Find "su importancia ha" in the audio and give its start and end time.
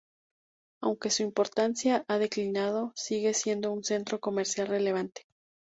1.11-2.17